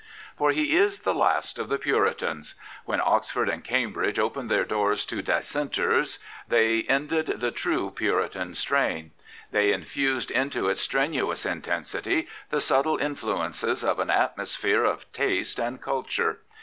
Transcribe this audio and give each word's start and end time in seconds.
For 0.35 0.49
he 0.51 0.75
is 0.75 1.01
the 1.01 1.13
last 1.13 1.59
of 1.59 1.69
the 1.69 1.77
Puritans. 1.77 2.55
When 2.85 2.99
Oxford 2.99 3.47
and 3.47 3.63
Cambridge 3.63 4.17
opened 4.17 4.49
their 4.49 4.65
doors 4.65 5.05
to 5.05 5.21
Dissenters 5.21 6.17
they 6.47 6.81
ended 6.89 7.27
the 7.39 7.51
true 7.51 7.91
Pixritan 7.95 8.55
strain. 8.55 9.11
They 9.51 9.71
infused 9.71 10.31
into 10.31 10.67
its 10.69 10.81
strenuous 10.81 11.45
intensity 11.45 12.27
the 12.49 12.59
subtle 12.61 12.97
influences 12.97 13.83
of 13.83 13.99
an 13.99 14.07
atmo 14.07 14.07
99 14.07 14.15
Prophets, 14.15 14.25
Priests, 14.33 14.35
and 14.39 14.39
Kings 14.39 14.51
sphere 14.51 14.85
of 14.85 15.11
taste 15.11 15.59
and 15.59 15.79
culture. 15.83 16.39